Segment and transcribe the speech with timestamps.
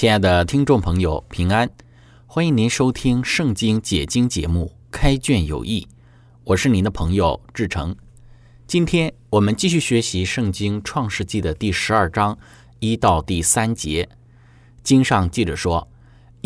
[0.00, 1.68] 亲爱的听众朋友，平安！
[2.26, 5.86] 欢迎您收听《圣经解经》节目《开卷有益》，
[6.42, 7.94] 我是您的朋友志成。
[8.66, 12.38] 今天我们继续学习《圣经·创世纪》的第十二章
[12.78, 14.08] 一到第三节。
[14.82, 15.86] 经上记着说：“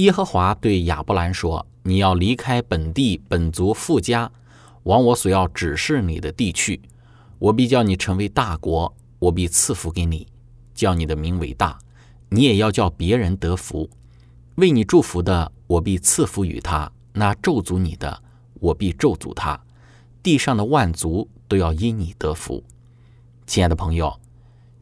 [0.03, 4.33] 耶和华对亚伯兰说：‘你要离开本地本族富家，
[4.83, 6.83] 往我所要指示你的地去。
[7.39, 10.27] 我必叫你成为大国，我必赐福给你，
[10.75, 11.79] 叫你的名为大。’”
[12.35, 13.89] 你也要叫别人得福，
[14.57, 19.61] 为你祝福的，我必赐福于他；那咒诅你的，我必咒诅他。
[20.21, 22.65] 地上的万族都要因你得福。
[23.47, 24.21] 亲爱的朋友，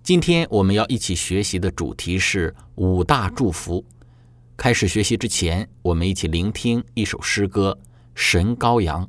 [0.02, 3.84] 今天我们要一起学习的主题是五大祝福。
[4.56, 7.78] 开始学习之前，我们一起聆听一首诗歌
[8.14, 9.06] 《神羔羊》。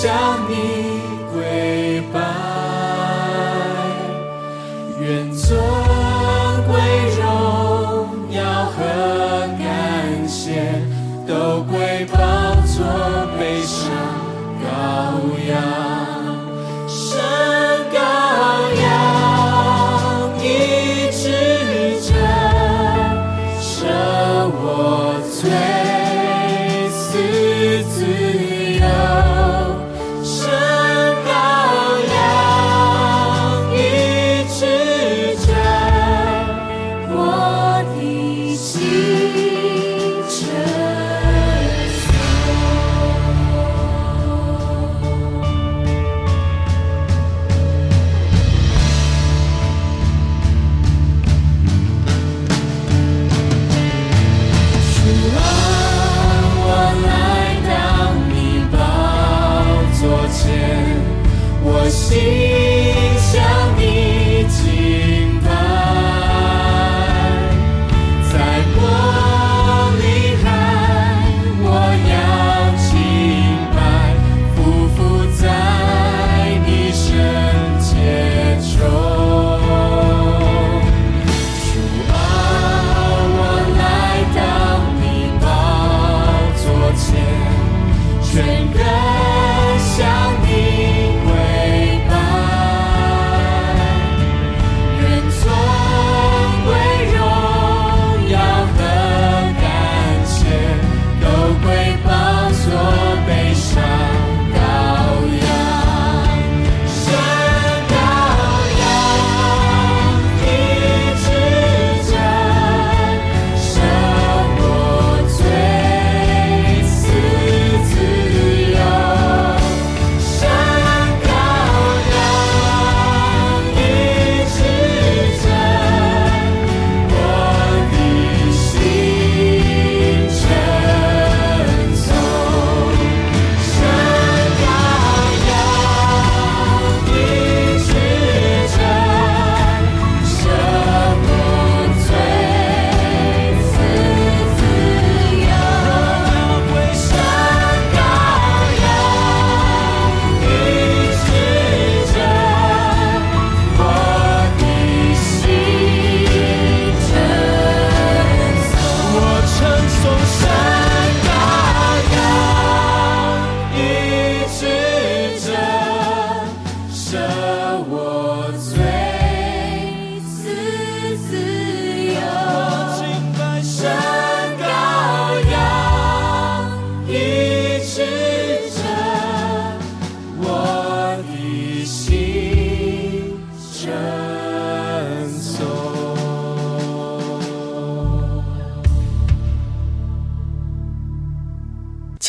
[0.00, 0.99] 想你。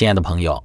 [0.01, 0.63] 亲爱的朋友，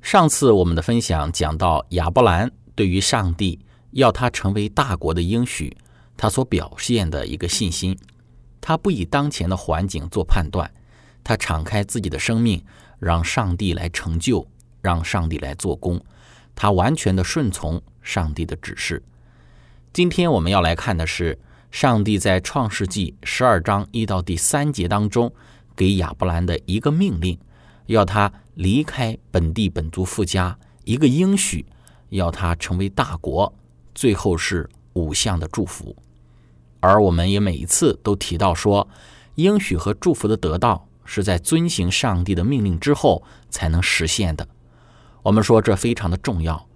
[0.00, 3.56] 上次我们的分享讲到亚伯兰对于上帝
[3.92, 5.76] 要他成为大国的应许，
[6.16, 7.96] 他所表现的一个信心。
[8.60, 10.68] 他不以当前的环境做判断，
[11.22, 12.60] 他敞开自己的生命，
[12.98, 14.44] 让上帝来成就，
[14.80, 16.04] 让上帝来做工。
[16.56, 19.00] 他完全的顺从上帝的指示。
[19.92, 21.38] 今天我们要来看的是，
[21.70, 25.32] 上帝在创世纪十二章一到第三节当中
[25.76, 27.38] 给亚伯兰的一个命令，
[27.86, 31.64] 要他离开本地本族富家，一个应许，
[32.10, 33.52] 要他成为大国，
[33.94, 35.96] 最后是五项的祝福。
[36.80, 38.88] 而我们也每一次都提到说，
[39.36, 44.46] 应许和祝福的得到是在遵行上帝的命令之后才能实现的。
[45.22, 46.68] 我们说这非常的重要。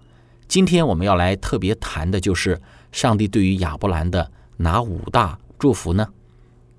[0.47, 2.61] 今天我们要来特别谈的就是
[2.93, 6.07] 上帝对于亚伯兰的哪五大祝福呢？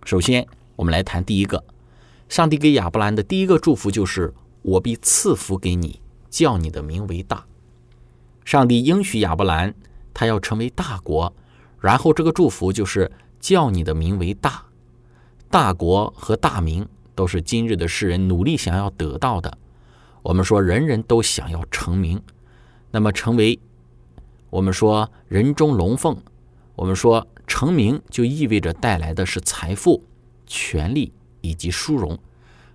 [0.05, 1.63] 首先，我们来谈第一个，
[2.31, 4.33] 上帝给亚伯兰的第一个祝福就是
[4.69, 7.47] “我必赐福给你，叫你的名为大”。
[8.45, 9.75] 上帝应许亚伯兰，
[10.13, 11.33] 他要成为大国。
[11.81, 14.65] 然后这个祝福就是叫你的名为大，
[15.49, 19.57] 大国和大名都是今日的世人努力想要得到的。
[20.23, 22.21] 我们说人人都想要成名，
[22.91, 23.59] 那么成为
[24.51, 26.17] 我们说人中龙凤，
[26.75, 30.03] 我们说成名就意味着带来的是财富、
[30.47, 32.19] 权力以及殊荣。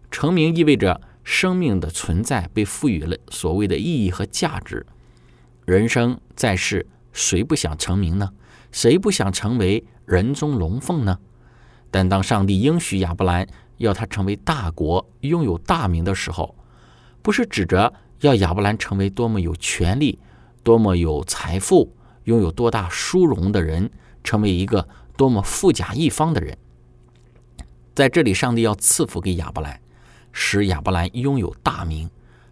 [0.09, 4.85] 成名意味着生命的存在被赋予了所谓的意义和价值。
[5.65, 8.31] 人生在世，谁不想成名呢？
[8.71, 11.19] 谁不想成为人中龙凤呢？
[11.91, 13.47] 但当上帝应许亚伯兰
[13.77, 16.55] 要他成为大国、拥有大名的时候，
[17.21, 20.19] 不是指着要亚伯兰成为多么有权利、
[20.63, 23.89] 多么有财富、拥有多大殊荣的人，
[24.23, 26.57] 成为一个多么富甲一方的人。
[27.93, 29.79] 在这里，上帝要赐福给亚伯兰，
[30.33, 32.09] 使亚伯兰拥有大名，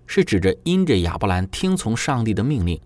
[0.07, 2.80] 是指着因着亚伯兰听从上帝的命令，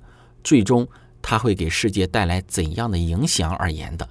[0.43, 0.87] 最终。
[1.27, 4.07] 他会给世界带来怎样的影响而言的？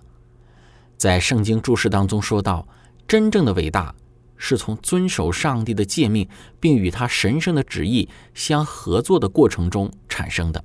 [0.97, 2.67] 在圣经注释当中说到，
[3.07, 3.95] 真正的伟大
[4.37, 6.29] 是从遵守上帝的诫命，
[6.59, 10.65] 并与他神圣的旨意相合作的过程中产生的。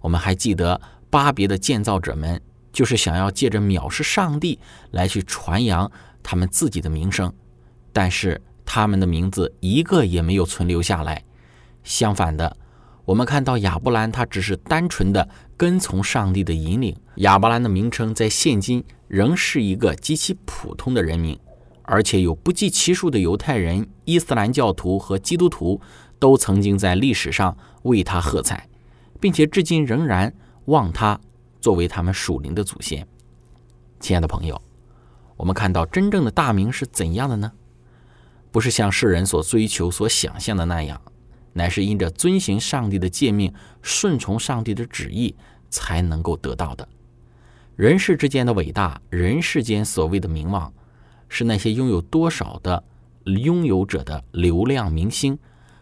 [0.00, 0.80] 我们还记得
[1.10, 2.40] 巴别的建造者们，
[2.72, 4.58] 就是想要借着藐视上帝
[4.92, 5.92] 来去传扬
[6.22, 7.30] 他们自己的名声，
[7.92, 8.40] 但是
[8.72, 11.24] 他们的名字一个也没有存留下来。
[11.82, 12.56] 相反的。
[13.04, 16.96] 我们看到亚伯兰，他只是单纯的跟从上帝的引领。
[17.16, 21.36] 亚伯兰的名称在现今仍是一个极其普通的人名，
[21.82, 25.80] 而且有不计其数的犹太人、伊斯兰教徒和基督徒
[26.20, 28.68] 都曾经在历史上为他喝彩，
[29.18, 30.32] 并且至今仍然
[30.66, 31.18] 望他
[31.60, 33.04] 作为他们属灵的祖先。
[33.98, 34.62] 亲爱的朋友，
[35.36, 37.50] 我们看到真正的大名是怎样的呢？
[38.50, 41.00] 不是像世人所追求、所想象的那样。
[41.52, 43.52] 乃是因着遵行上帝的诫命，
[43.82, 45.34] 顺从上帝的旨意，
[45.68, 46.88] 才能够得到的。
[47.74, 50.72] 人世之间的伟大，人世间所谓的名望，
[51.28, 52.84] 是那些拥有多少的
[53.24, 55.38] 拥有者的流量明星，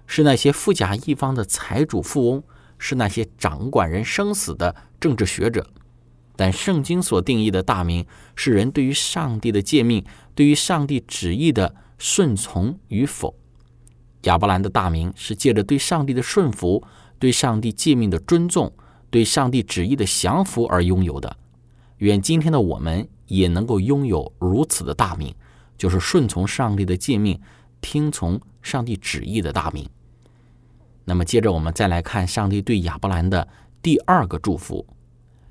[0.06, 2.42] 是那些富甲一方的财主富翁，
[2.78, 5.66] 是那些掌管人生死的政治学者。
[6.34, 8.06] 但圣经所定义的大名，
[8.36, 13.34] 是人对于上帝的诫命，对于上帝旨意的顺从与否。
[14.22, 16.82] 亚伯兰的大名是借着对上帝的顺服、
[17.18, 18.72] 对上帝诫命的尊重、
[19.10, 21.36] 对上帝旨意的降服而拥有的。
[21.98, 25.34] 愿今天的我们也能够拥有如此的大名，
[25.76, 27.40] 就是顺从上帝的诫命、
[27.80, 29.88] 听从上帝旨意的大名。
[31.04, 33.48] 那么，接着我们再来看上帝对亚伯兰的
[33.80, 34.84] 第二个祝福，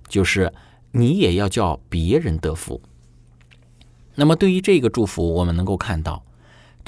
[0.08, 0.54] 就是
[0.92, 2.82] 你也要叫别人得福。
[4.16, 6.24] 那么，对于这个祝福，我们能够看到。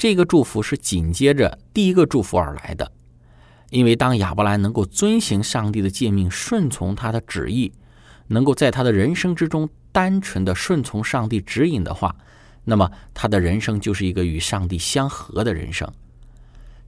[0.00, 2.90] 这个祝福是紧接着第一个祝福而来的，
[3.68, 7.70] 因为当亚伯兰能够遵行上帝的诫命，顺从他的旨意，
[8.28, 12.16] 能够在他的人生之中单纯的顺从上帝指引的话，
[12.64, 15.86] 那么他的人生就是一个与上帝相合的人生。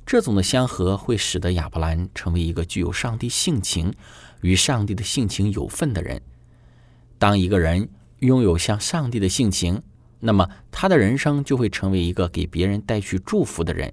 [0.07, 3.93] 这种的相合会使得亚伯兰成为一个具有上帝性情、
[4.41, 6.23] 与上帝的性情有份的人。
[7.19, 7.91] 当一个人
[8.21, 9.83] 拥有像上帝的性情，
[10.25, 13.93] 那么他的人生就会成为一个给别人带去祝福的人，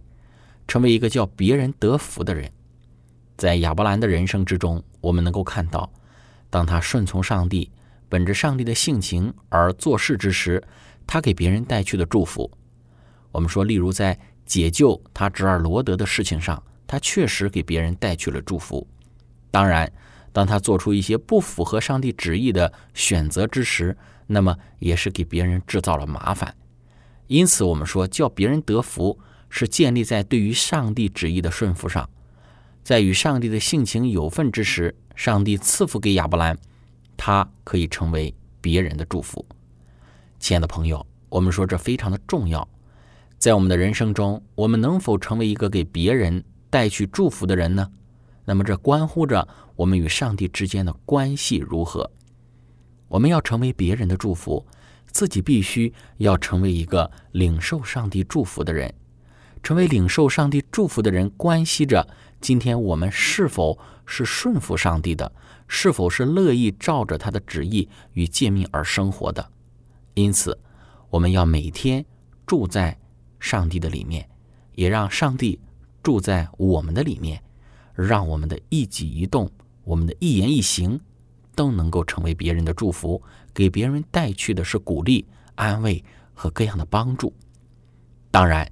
[0.67, 2.51] 成为一个叫别人得福的人。
[3.35, 5.91] 在亚伯兰的人生之中，我们能够看到，
[6.51, 7.71] 当他顺从上帝，
[8.07, 10.63] 本着上帝的性情而做事之时，
[11.07, 12.51] 他给别人带去的祝福。
[13.31, 18.87] 我们说，例如在解救他侄儿罗德的事情上，他确实给别人带去了祝福。
[19.49, 19.91] 当然，
[20.31, 23.97] 当他做出一些不符合上帝旨意的选择之时，
[24.31, 26.55] 那么也是给别人制造了麻烦。
[27.25, 29.19] 因此，我们说叫别人得福，
[29.49, 32.07] 是建立在对于上帝旨意的顺服上。
[32.83, 36.55] 在与上帝的性情有份之时，上帝赐福给亚伯兰，
[37.17, 39.43] 他可以成为别人的祝福。
[40.39, 42.67] 亲爱的朋友，我们说这非常的重要。
[43.39, 47.89] 在我们的人生中，我们能否成为一个给别人带去祝福的人呢？
[48.45, 52.09] 那么，这关乎着我们与上帝之间的关系如何。
[53.09, 54.65] 我们要成为别人的祝福，
[55.11, 58.93] 自己必须要成为一个领受上帝祝福的人。
[59.61, 62.07] 成为领受上帝祝福的人，关系着
[62.39, 65.29] 今天我们是否是顺服上帝的，
[65.67, 69.51] 是否是乐意照着他的旨意与诫命而生活的。
[70.13, 70.57] 因此，
[71.09, 72.05] 我们要每天
[72.47, 72.97] 住在。
[73.41, 74.27] 上帝的里面，
[74.75, 75.61] 也让上帝
[76.03, 77.41] 住在我们的里面，
[77.95, 79.49] 让我们的一举一动、
[79.85, 80.99] 我们的一言一行，
[81.59, 83.21] 都能够成为别人的祝福，
[83.53, 86.01] 给别人带去的是鼓励、安慰
[86.33, 87.33] 和各样的帮助。
[88.31, 88.65] 当然，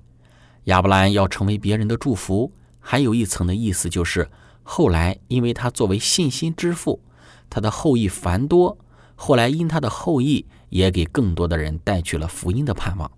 [0.63, 4.29] 亚伯兰要成为别人的祝福，还有一层的意思就是，
[4.63, 7.03] 后来因为他作为信心之父，
[7.49, 8.77] 他的后裔繁多，
[9.15, 13.11] 后来因他的后裔也给更多的人带去了福音的盼望。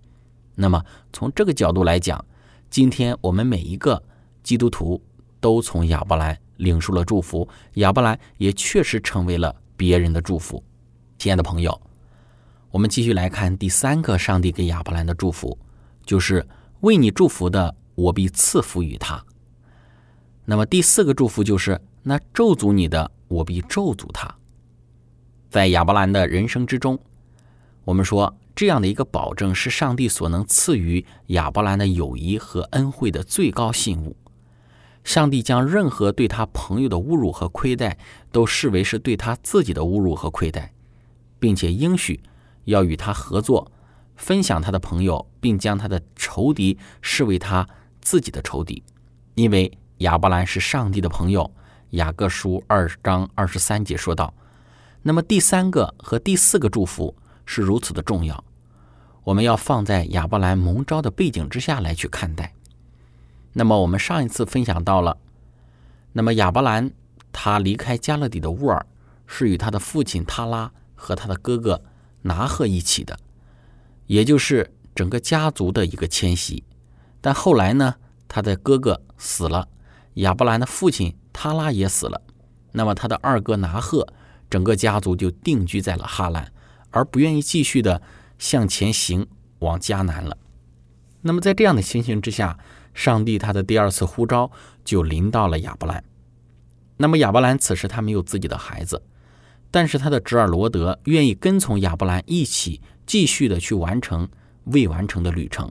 [0.56, 2.24] 那么，从这个角度来讲，
[2.68, 4.02] 今天我们每一个
[4.42, 5.00] 基督徒
[5.38, 10.62] 都从亚伯兰领受了祝福，亚伯兰也确实成为了别人的祝福。
[11.16, 11.80] 亲爱的朋友，
[12.70, 15.58] 我们继续来看第三个上帝给亚伯兰的祝福，
[16.04, 16.46] 就是
[16.80, 19.24] 为你祝福的，我必赐福于他。
[20.44, 24.30] 那么第四个祝福就是，那咒诅你的，我必咒诅他。
[25.48, 26.98] 在亚伯兰的人生之中，
[27.84, 28.36] 我们说。
[28.52, 34.14] 这样的一个保证是上帝所能赐予亚伯兰的友谊和恩惠的最高信物。
[35.02, 37.96] 上帝将任何对他朋友的侮辱和亏待
[38.30, 40.72] 都视为是对他自己的侮辱和亏待，
[41.38, 42.20] 并且应许
[42.64, 43.70] 要与他合作，
[44.16, 47.66] 分享他的朋友，并将他的仇敌视为他
[48.00, 48.82] 自己的仇敌，
[49.34, 51.50] 因为亚伯兰是上帝的朋友。
[51.90, 54.32] 雅各书二章二十三节说道
[55.02, 58.44] ：“那么第三个和第四个祝福是如此的重要。”
[59.24, 62.54] 我们要放在亚伯兰蒙召的背景之下来去看待。
[63.52, 65.16] 那么我们上一次分享到了，
[66.12, 66.90] 那么亚伯兰
[67.32, 68.86] 他离开加勒底的乌尔，
[69.26, 71.82] 是与他的父亲塔拉和他的哥哥
[72.22, 73.18] 拿赫一起的，
[74.06, 76.62] 也就是整个家族的一个迁徙。
[77.20, 77.96] 但后来呢，
[78.28, 79.68] 他的哥哥死了，
[80.14, 82.22] 亚伯兰的父亲塔拉也死了，
[82.72, 84.06] 那么他的二哥拿赫，
[84.48, 86.52] 整个家族就定居在了哈兰，
[86.90, 88.02] 而不愿意继续的。
[88.40, 89.26] 向前行，
[89.58, 90.34] 往迦南了。
[91.20, 92.58] 那么在这样的情形之下，
[92.94, 94.50] 上帝他的第二次呼召
[94.84, 96.02] 就临到了亚伯兰。
[96.96, 99.02] 那么亚伯兰此时他没有自己的孩子，
[99.70, 104.28] 但是他的侄儿罗德愿意跟从亚伯兰一起继续的去完成
[104.64, 105.70] 未完成的旅程。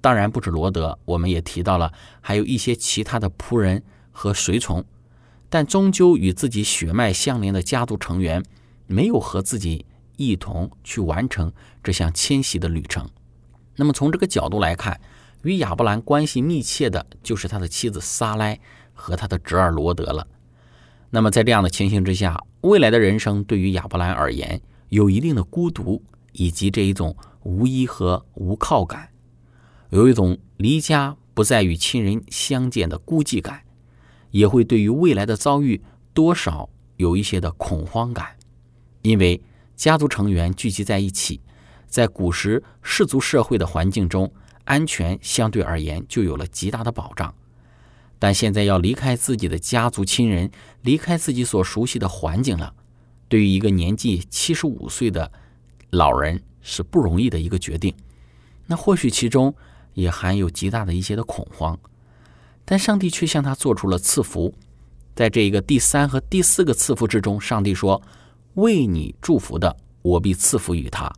[0.00, 4.84] 当然不止罗德，我们也提到了还有一些其他的仆人和随从，
[5.48, 8.42] 但终究与自己血脉相连的家族成员
[8.86, 9.84] 没有和自己。
[10.20, 13.08] 一同去完成这项迁徙的旅程。
[13.76, 15.00] 那么从这个角度来看，
[15.42, 18.58] 与亚伯兰关系密切的就是他的妻子撒莱
[18.92, 20.26] 和他的侄儿罗德了。
[21.10, 26.02] 那么在这样的情形之下，未来的人生对于亚伯兰而言，有一定的孤独
[26.32, 29.08] 以及这一种无依和无靠感，
[29.90, 33.62] 有一种离家不再与亲人相见的孤寂感，
[34.30, 38.36] 也会对于未来的遭遇多少有一些的恐慌感，
[39.02, 39.40] 因为。
[39.78, 41.40] 家族成员聚集在一起，
[41.86, 44.28] 在古时氏族社会的环境中，
[44.68, 47.34] 安全相对而言就有了极大的保障。
[48.18, 50.50] 但现在要离开自己的家族亲人，
[50.82, 52.72] 离开自己所熟悉的环境了，
[53.28, 55.32] 对于一个年纪七十五岁的
[55.90, 57.94] 老人是不容易的一个决定。
[58.66, 59.54] 那或许其中
[59.94, 61.78] 也含有极大的一些的恐慌，
[62.64, 64.54] 但上帝却向他做出了赐福。
[65.14, 68.00] 在这一个第三和第四个赐福之中，上帝说。
[68.54, 71.08] 为你祝福的，我必赐福于他；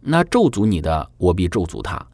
[0.00, 2.04] 那咒诅你的，我必咒诅他。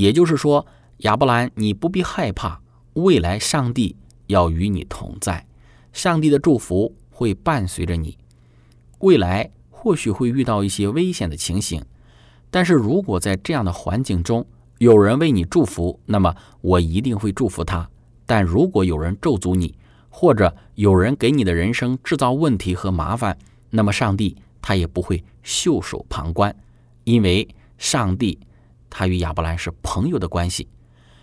[0.00, 0.66] 也就是说，
[1.00, 2.62] 亚伯兰，你不必害怕，
[2.94, 3.94] 未来上帝
[4.28, 5.44] 要与你同在，
[5.92, 8.16] 上帝的祝福会伴随着你。
[9.00, 11.84] 未来或许会遇到一些危险的情形，
[12.50, 14.46] 但是如果在这样的环境中
[14.78, 17.86] 有人为你祝福，那么我一定会祝福他；
[18.24, 19.74] 但如果有人咒诅你，
[20.08, 23.36] 或者有人给你的人生制造问题和麻烦，
[23.68, 26.56] 那么上帝他也不会袖手旁观，
[27.04, 28.38] 因为上帝
[28.90, 30.68] 他与亚伯兰是朋友的关系，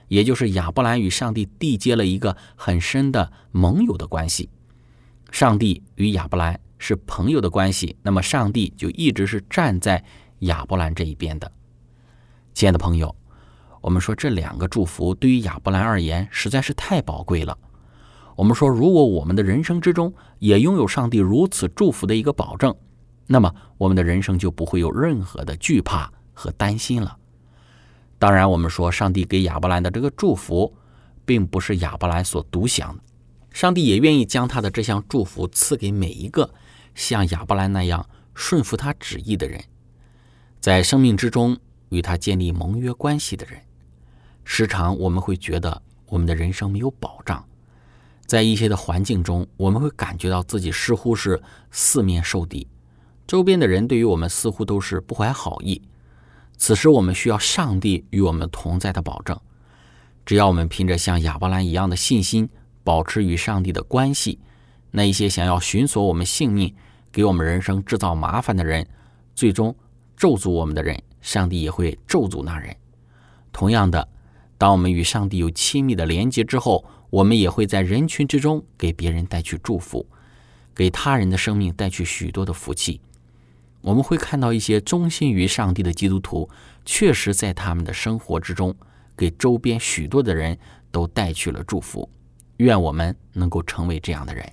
[0.07, 4.49] 也就是亚伯兰与上帝缔结了一个很深的盟友的关系。
[5.29, 10.03] 上帝与亚伯兰是朋友的关系，那么上帝就一直是站在
[10.39, 11.51] 亚伯兰这一边的。
[12.53, 13.13] 亲爱的朋友，
[13.81, 17.57] 我们说这两个祝福对于亚伯兰而言实在是太宝贵了。
[18.35, 22.73] 我们说，如果我们的人生之中也拥有上帝如此祝福的一个保证，
[23.25, 27.17] 那么我们的人生就不会有任何的惧怕和担心了。
[28.19, 30.75] 当然，我们说上帝给亚伯兰的这个祝福，
[31.23, 33.03] 并不是亚伯兰所独享的，
[33.51, 36.51] 上帝也愿意将他的这项祝福赐给每一个
[36.95, 39.63] 像亚伯兰那样顺服他旨意的人，
[40.59, 41.57] 在生命之中
[41.89, 43.61] 与他建立盟约关系的人。
[44.43, 47.45] 时常我们会觉得我们的人生没有保障。
[48.25, 52.67] 在一些的环境中，我们会感觉到自己似乎是四面受敌，
[53.27, 55.81] 周边的人对于我们似乎都是不怀好意。
[56.57, 59.39] 此时，我们需要上帝与我们同在的保证。
[60.25, 62.49] 只要我们凭着像亚伯兰一样的信心，
[62.83, 64.39] 保持与上帝的关系，
[64.91, 66.73] 那一些想要寻索我们性命、
[67.11, 68.85] 给我们人生制造麻烦的人，
[69.35, 69.73] 最终
[70.17, 72.75] 咒诅我们的人，上帝也会咒诅那人。
[73.53, 74.05] 同样的，
[74.57, 80.05] 当我们与上帝有亲密的连接之后，我们也会在人群之中给别人带去祝福，
[80.75, 82.99] 给他人的生命带去许多的福气。
[83.81, 86.49] 我们会看到一些忠心于上帝的基督徒，
[86.85, 88.75] 确实在他们的生活之中，
[89.15, 90.57] 给周边许多的人
[90.91, 92.09] 都带去了祝福。
[92.57, 94.51] 愿我们能够成为这样的人。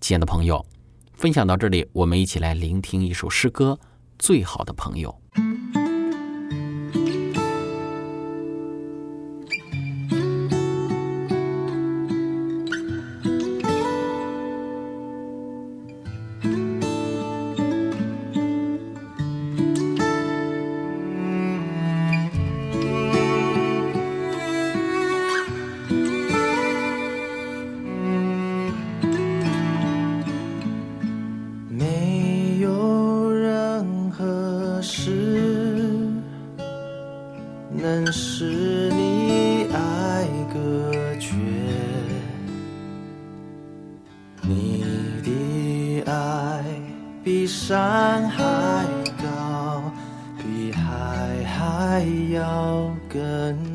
[0.00, 0.64] 亲爱的朋友，
[1.14, 3.78] 分享到这里，我们一起来聆听一首诗歌
[4.18, 5.14] 《最好的朋友》。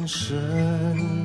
[0.07, 1.22] 身。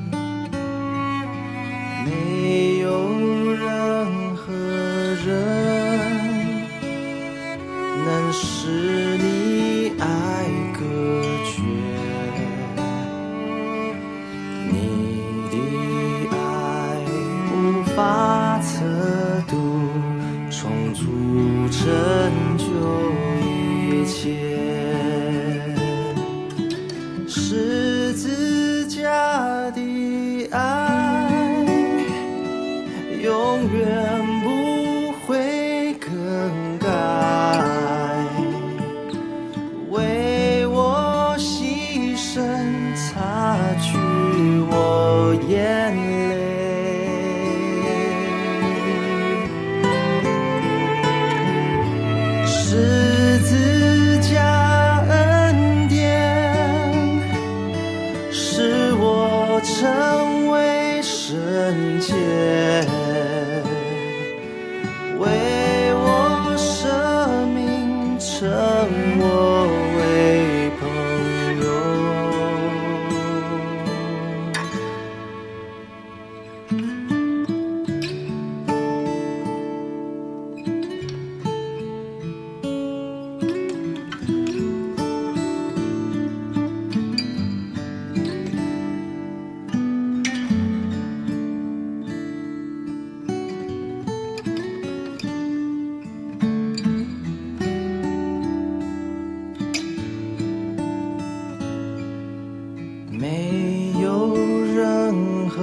[103.21, 104.37] 没有
[104.77, 105.61] 任何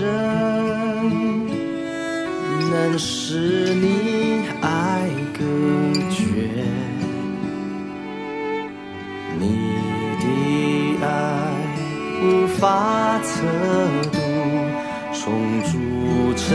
[0.00, 0.06] 人
[2.70, 5.44] 能使你爱隔
[6.10, 6.24] 绝，
[9.38, 9.42] 你
[10.20, 10.24] 的
[11.04, 11.06] 爱
[12.22, 13.28] 无法测
[14.10, 14.18] 度，
[15.12, 15.20] 重
[15.64, 15.76] 组
[16.34, 16.48] 成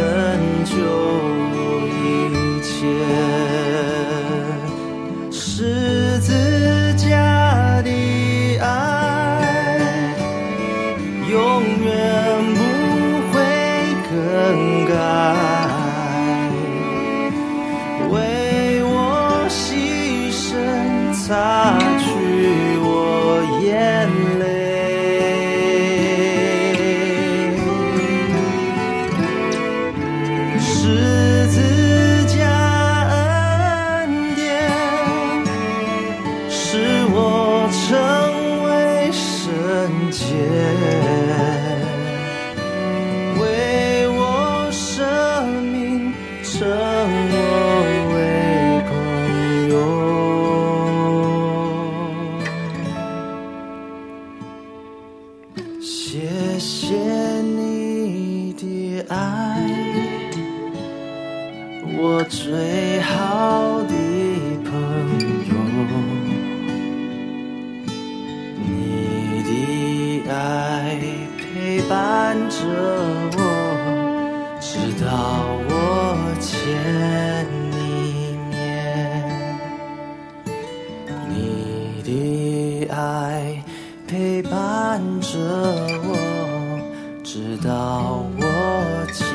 [87.36, 89.28] 直到我见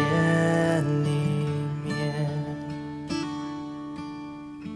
[1.04, 1.10] 你
[1.84, 1.92] 面。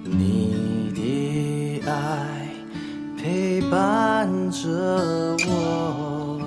[0.04, 2.46] 你的爱
[3.16, 4.68] 陪伴着
[5.48, 6.42] 我，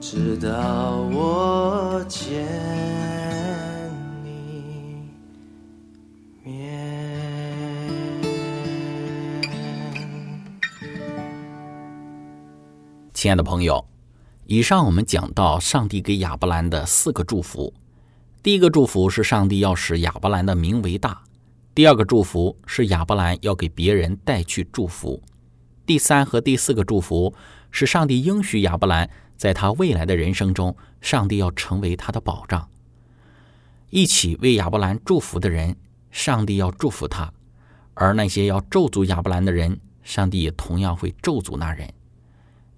[0.00, 2.46] 直到我见
[4.24, 5.04] 你
[6.42, 6.50] 面。
[13.12, 13.79] 亲爱的朋友，
[14.50, 17.72] 以上我们讲到上帝给亚伯兰的四个祝福。
[18.42, 21.22] 第一个祝福是上帝要使亚伯兰的名为大；
[21.72, 25.22] 第二个祝福是亚伯兰要给别人带去祝福；
[25.86, 27.32] 第三和第四个祝福
[27.70, 32.68] 是上帝应许亚伯兰在他未来的人生中，上帝要成为他的保障。
[33.90, 35.76] 一起为亚伯兰祝福的人，
[36.10, 37.32] 上帝要祝福他；
[37.94, 41.88] 而那些要咒诅亚伯兰的人，上帝也同样会咒诅那人。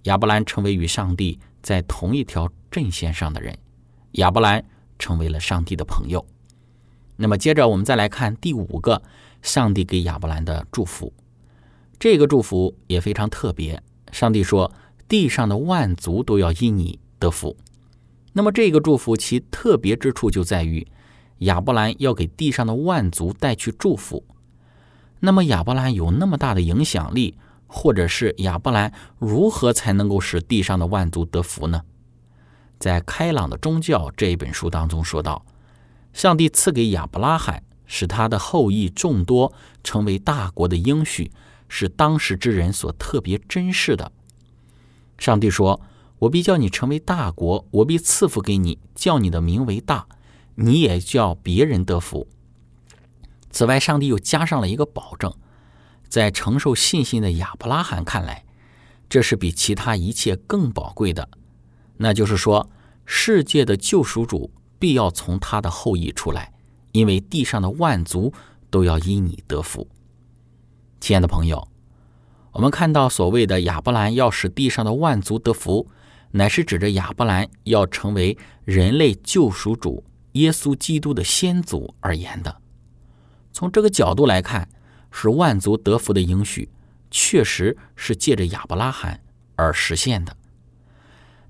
[0.02, 3.56] 亚伯兰成为与上帝在同一条阵线上的人，
[4.12, 4.64] 亚伯兰
[4.98, 6.26] 成为了上帝的朋友。
[7.16, 9.00] 那么，接着我们再来看第五个
[9.42, 11.12] 上帝给亚伯兰的祝福。
[11.98, 13.80] 这个祝福也非常特别。
[14.10, 14.72] 上帝说
[15.06, 17.56] ：“地上的万族都要因你得福。”
[18.34, 20.86] 那么，这个祝福其特别之处就在于，
[21.38, 24.24] 亚伯兰要给地上的万族带去祝福。
[25.20, 27.36] 那么，亚伯兰有那么大的影响力。
[27.74, 31.82] 或者是亚伯兰如何才能够使地上的万族得福呢？
[32.78, 35.46] 在《开朗的宗教》这一本书当中说到，
[36.12, 41.32] 上帝赐给亚伯拉罕使他的后裔众多，成为大国的应许，
[41.68, 44.12] 是当时之人所特别珍视的。
[45.16, 45.80] 上帝说
[46.20, 50.06] ：“我必叫你成为大国，我必赐福给你，叫你的名为大，
[50.56, 52.28] 你也叫别人得福。”
[53.50, 55.32] 此外，上帝又加上了一个保证。
[56.12, 58.44] 在承受信心的亚伯拉罕看来，
[59.08, 61.26] 这是比其他一切更宝贵的。
[61.96, 62.68] 那就是说，
[63.06, 66.52] 世界的救赎主必要从他的后裔出来，
[66.92, 68.30] 因为地上的万族
[68.68, 69.88] 都要因你得福。
[71.00, 71.66] 亲爱的朋友，
[72.52, 75.88] 我们看到所谓的亚伯兰要使地上的万族得福，
[76.32, 82.54] 乃是指着亚伯兰要成为人类救赎主耶稣基督的先祖而言的。
[83.50, 84.68] 从这个角度来看。
[85.12, 86.68] 是万族得福的应许，
[87.10, 89.20] 确实是借着亚伯拉罕
[89.54, 90.36] 而实现的。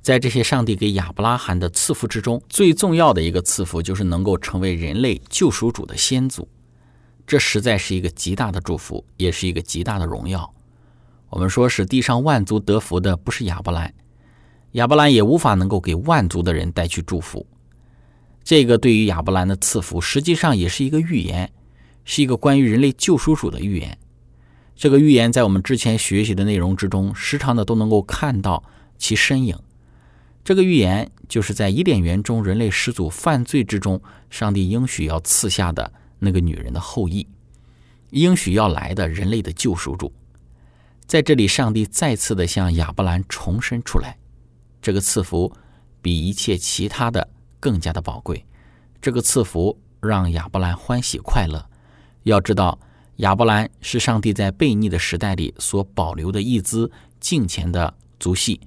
[0.03, 6.49] 在这些上帝给亚伯拉罕的赐福之中，最重要的一个赐福就是能够成为人类救赎主的先祖。
[7.25, 10.53] 这实在是一个极大的祝福，也是一个极大的荣耀。
[11.31, 13.95] 我们说，使地上万族得福的不是亚伯兰，
[14.73, 17.47] 亚伯兰也无法能够给万族的人带去祝福。
[18.43, 21.51] 这个对于亚伯兰的赐福，实际上也是一个预言。
[22.05, 23.99] 是一个关于人类救赎主的预言。
[24.75, 28.65] 这个预言在我们之前学习的内容之中，时常的都能够看到
[28.99, 29.57] 其身影。
[30.43, 37.29] 这个预言就是在伊甸园中人类始祖犯罪之中，上帝应许要赐下的那个女人的后裔，
[38.11, 40.13] 应许要来的人类的救赎主。
[41.07, 44.17] 在这里，上帝再次的向亚伯兰重申出来，
[44.81, 45.53] 这个赐福
[46.01, 47.29] 比一切其他的
[47.61, 48.45] 更加的宝贵。
[49.01, 51.69] 这个赐福让亚伯兰欢喜快乐。
[52.25, 52.79] 要知道，
[53.17, 58.61] 亚伯兰是上帝在悖逆的时代里所保留的一支敬虔的族系。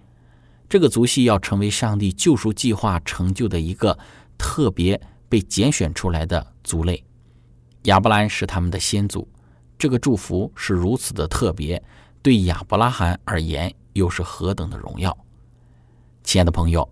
[0.68, 3.98] 这个族系要成为上帝救赎计划成就的一个
[4.38, 7.04] 特别被拣选出来的族类。
[7.84, 9.28] 亚伯兰是他们的先祖，
[9.78, 11.82] 这个祝福是如此的特别，
[12.22, 15.16] 对亚伯拉罕而言又是何等的荣耀！
[16.24, 16.90] 亲爱的朋友，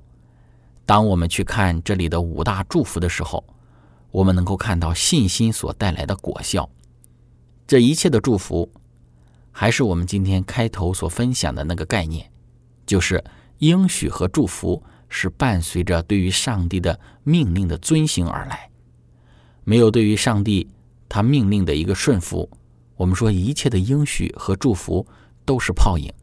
[0.86, 3.43] 当我们去看这里的五大祝福的时候，
[4.13, 6.69] 我们能够看到信心所带来的果效，
[7.65, 8.71] 这一切的祝福
[9.52, 12.30] 还是我们今天开头所分享的那个概念，
[12.86, 13.23] 就是
[13.58, 18.69] 应许和祝福是伴随着对于上帝的命令的遵行而来。
[19.63, 20.69] 没有对于上帝
[21.10, 22.47] 他命令的一个顺服，
[22.95, 25.08] 我们说一切的应许和祝福
[25.43, 26.13] 都是泡影。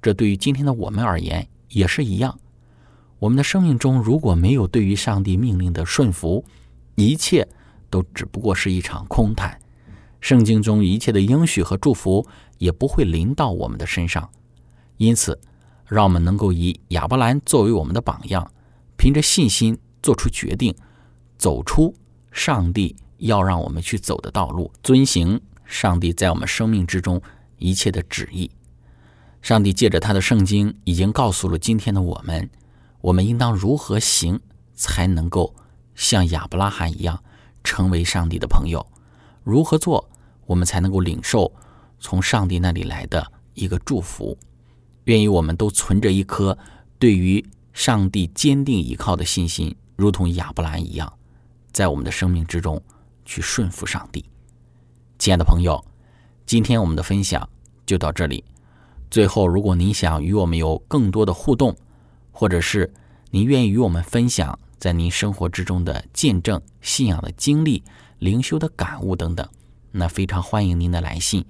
[0.00, 2.36] 这对于今天的我们而言也是一样。
[3.20, 6.44] 我们的生命中如果没有对于上帝命令的顺服，
[6.94, 7.48] 一切
[7.90, 9.58] 都只不过是一场空谈。
[10.20, 12.26] 圣经中一切的应许和祝福
[12.58, 14.30] 也不会临到我们的身上。
[14.96, 15.40] 因此，
[15.86, 18.52] 让我们能够以亚伯兰作为我们的榜样，
[18.96, 20.74] 凭着信心做出决定，
[21.36, 21.92] 走出
[22.30, 27.20] 上帝要让我们去走的道路，遵行上帝在我们生命之中
[27.58, 28.48] 一切的旨意。
[29.40, 32.48] 上帝借着他的圣经已经告诉了今天的我们，
[33.00, 34.38] 我们应当如何行
[34.72, 35.52] 才能够
[35.94, 37.22] 像亚伯拉罕一样
[37.64, 38.84] 成为上帝的朋友？
[39.44, 40.08] 如何做
[40.46, 41.52] 我们才能够领受
[41.98, 44.36] 从上帝那里来的一个祝福？
[45.04, 46.56] 愿意我们都存着一颗
[46.98, 51.12] 对于上帝坚定依靠的信心，如同亚伯兰一样，
[51.72, 52.80] 在我们的生命之中
[53.24, 54.24] 去顺服上帝。
[55.18, 55.84] 亲爱的朋友，
[56.46, 57.48] 今天我们的分享
[57.84, 58.44] 就到这里。
[59.10, 61.76] 最后，如果您想与我们有更多的互动，
[62.30, 62.92] 或者是
[63.30, 67.84] 您愿意与我们分享在您生活之中的见证、信仰的经历、
[68.18, 69.48] 灵修的感悟等等，
[69.92, 71.44] 那非常欢迎您的来信。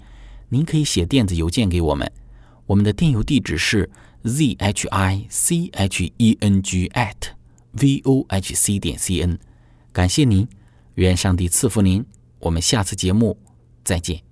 [0.51, 2.13] 您可以写电子邮件给我们，
[2.67, 3.91] 我们的电邮地址是
[4.23, 7.31] z h i c h e n g at
[7.71, 9.39] v o h c 点 c n。
[9.95, 10.47] 感谢您，
[10.97, 12.05] 愿上帝赐福您。
[12.39, 13.39] 我们下次节目
[13.83, 14.32] 再见。